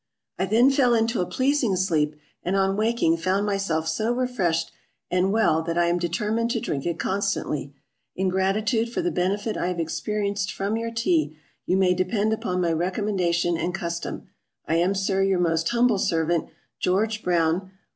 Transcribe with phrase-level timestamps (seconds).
[0.39, 4.71] I then fell into a pleasing sleep, and on waking found myself so refreshed
[5.11, 7.75] and well, that I am determined to drink it constantly.
[8.15, 11.37] In gratitude for the benefit I have experienced from your Tea,
[11.67, 14.27] you may depend upon my recommendation and custom.
[14.65, 16.47] I am, SIR, your most humble servant,
[16.79, 17.69] GEORGE BROWN.